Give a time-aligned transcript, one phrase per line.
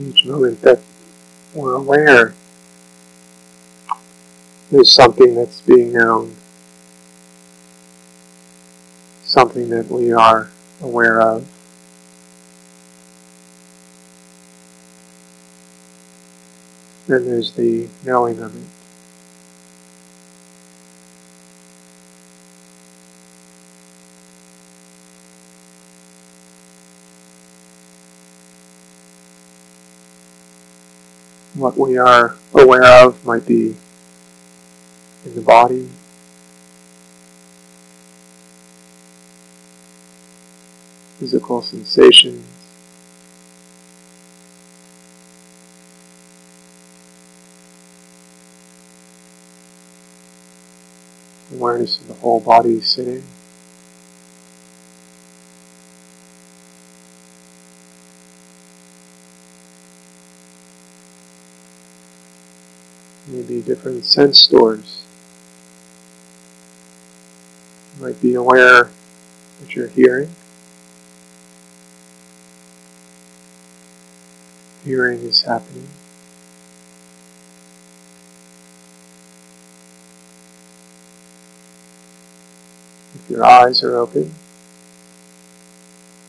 [0.00, 0.80] Each moment that
[1.52, 2.34] we're aware,
[4.70, 6.36] there's something that's being known,
[9.24, 10.50] something that we are
[10.80, 11.48] aware of.
[17.08, 18.77] Then there's the knowing of it.
[31.58, 33.74] What we are aware of might be
[35.24, 35.88] in the body,
[41.18, 42.46] physical sensations.
[51.50, 53.24] Awareness of the whole body sitting.
[63.30, 65.04] Maybe different sense doors.
[67.94, 68.90] You might be aware
[69.60, 70.34] that you're hearing.
[74.82, 75.88] Hearing is happening.
[83.14, 84.34] If your eyes are open,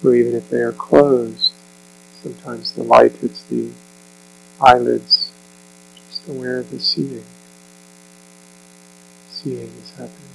[0.03, 1.53] or even if they are closed,
[2.22, 3.72] sometimes the light hits the
[4.59, 5.18] eyelids
[6.30, 7.25] aware of the seeing.
[9.27, 10.30] Seeing is happening.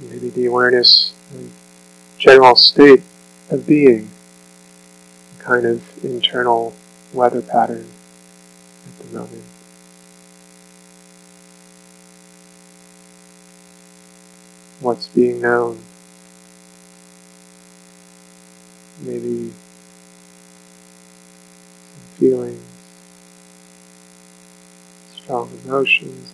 [0.00, 1.12] maybe the awareness
[2.20, 3.02] general state
[3.48, 4.10] of being,
[5.38, 6.74] a kind of internal
[7.14, 7.90] weather pattern
[8.86, 9.44] at the moment.
[14.80, 15.82] What's being known?
[19.00, 19.54] Maybe
[21.88, 22.66] some feelings,
[25.14, 26.32] strong emotions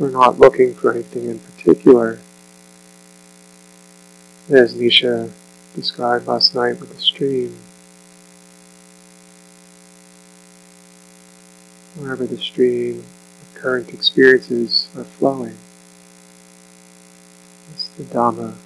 [0.00, 2.20] We're not looking for anything in particular.
[4.48, 5.30] As Nisha
[5.74, 7.58] described last night with the stream,
[11.96, 13.04] wherever the stream
[13.42, 15.58] of current experiences are flowing,
[17.70, 18.56] it's the Dhamma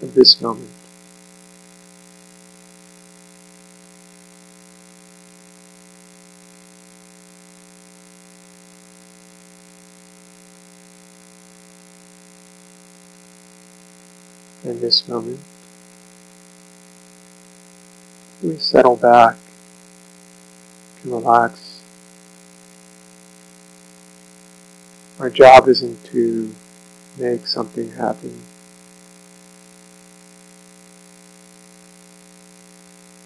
[0.00, 0.70] of this moment.
[14.64, 15.40] In this moment.
[18.42, 19.36] We settle back,
[21.02, 21.82] to relax.
[25.18, 26.54] Our job isn't to
[27.16, 28.42] make something happen.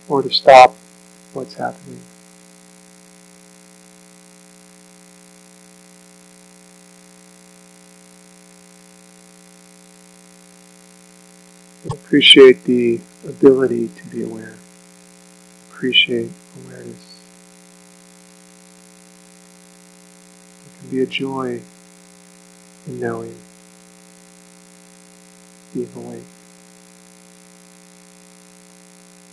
[0.09, 0.77] Or to stop
[1.33, 2.03] what's happening.
[12.09, 12.99] Appreciate the
[13.29, 14.55] ability to be aware.
[15.69, 16.31] Appreciate
[16.65, 17.21] awareness.
[20.65, 21.61] It can be a joy
[22.87, 23.39] in knowing,
[25.75, 26.25] being awake.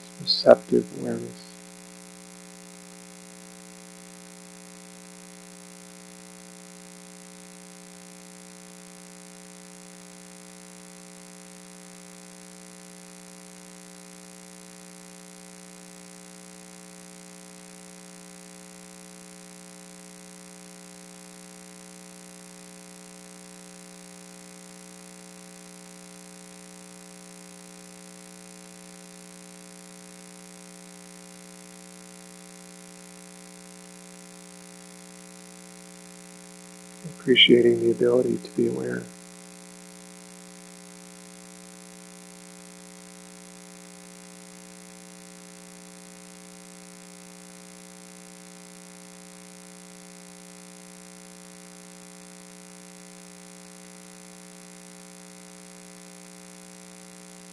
[0.01, 1.44] It's receptive awareness.
[37.25, 39.01] Appreciating the ability to be aware.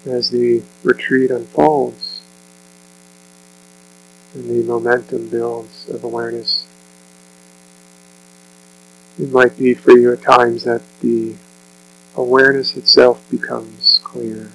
[0.04, 2.20] As the retreat unfolds
[4.34, 6.66] and the momentum builds of awareness,
[9.18, 11.34] it might be for you at times that the
[12.14, 14.52] awareness itself becomes clear.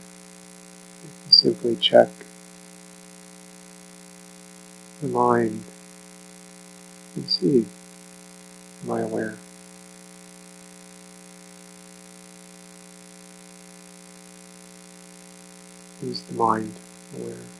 [1.30, 2.10] Simply check
[5.02, 5.64] the mind
[7.16, 7.66] and see,
[8.84, 9.38] am I aware?
[16.02, 16.74] Is the mind
[17.16, 17.57] aware?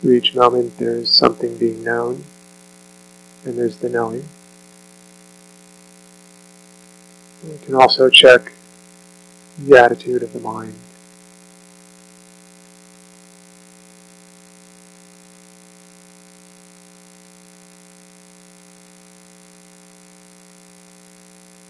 [0.00, 2.24] Through each moment there is something being known,
[3.44, 4.28] and there's the knowing.
[7.42, 8.52] We can also check
[9.58, 10.74] the attitude of the mind.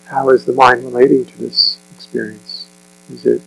[0.06, 2.66] How is the mind relating to this experience?
[3.10, 3.42] Is it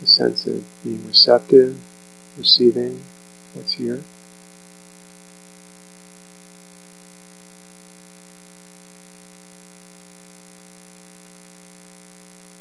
[0.00, 1.80] a sense of being receptive,
[2.36, 3.02] receiving,
[3.54, 4.02] what's here.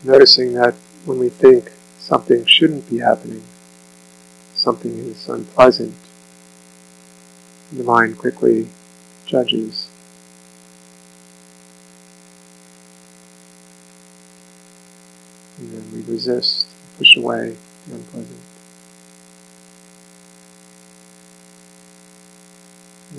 [0.04, 0.74] Noticing that
[1.06, 3.44] when we think something shouldn't be happening,
[4.54, 5.96] something is unpleasant,
[7.72, 8.68] the mind quickly
[9.26, 9.90] judges.
[15.58, 16.68] And then we resist,
[16.98, 17.58] push away
[17.88, 18.51] the unpleasant.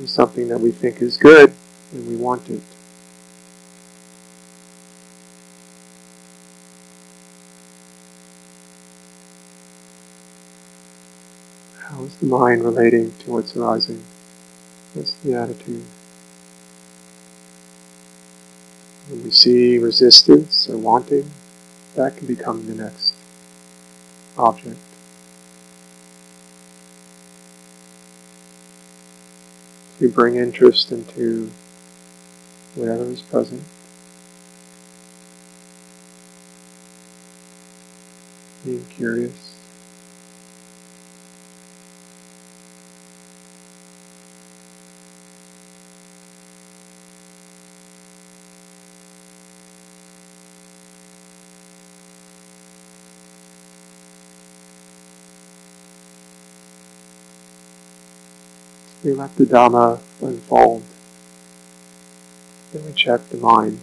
[0.02, 1.54] There's something that we think is good
[1.92, 2.60] and we want it.
[11.78, 14.02] How is the mind relating to what's arising?
[14.94, 15.84] What's the attitude?
[19.08, 21.30] When we see resistance or wanting,
[21.94, 23.14] that can become the next
[24.36, 24.80] object.
[30.02, 31.52] We bring interest into
[32.74, 33.62] whatever is present.
[38.64, 39.51] Being curious.
[59.02, 60.82] We let the Dhamma unfold.
[62.72, 63.80] Then we check the mind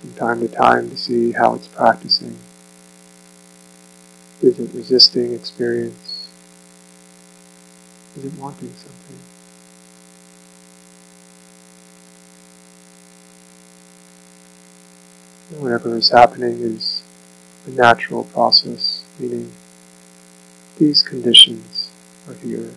[0.00, 2.38] from time to time to see how it's practicing.
[4.40, 6.28] Is it resisting experience?
[8.16, 9.18] Is it wanting something?
[15.58, 17.02] whatever is happening is
[17.66, 19.52] a natural process, meaning
[20.78, 21.90] these conditions
[22.26, 22.72] are here.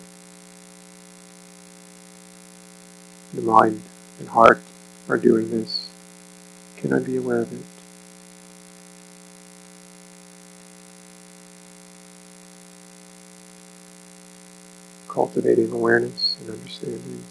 [3.36, 3.82] The mind
[4.18, 4.62] and heart
[5.08, 5.90] are doing this?
[6.76, 7.64] Can I be aware of it?
[15.08, 17.24] Cultivating awareness and understanding.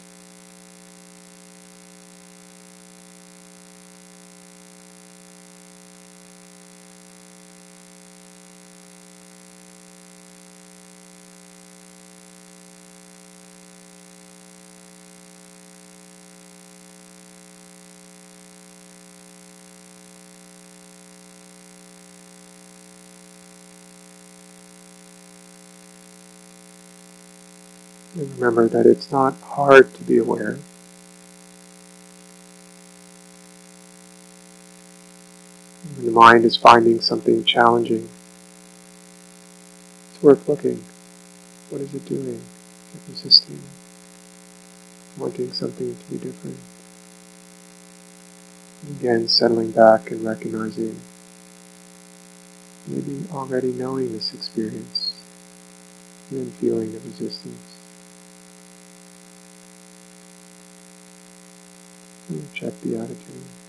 [28.15, 30.57] And remember that it's not hard to be aware.
[35.95, 38.09] When the mind is finding something challenging,
[40.09, 40.83] it's worth looking.
[41.69, 42.35] What is it doing?
[42.35, 43.61] Is it resisting?
[45.17, 46.57] Wanting something to be different?
[48.81, 51.01] And again, settling back and recognizing,
[52.87, 55.15] maybe already knowing this experience
[56.29, 57.74] and then feeling the resistance.
[62.53, 63.64] Check the attitude.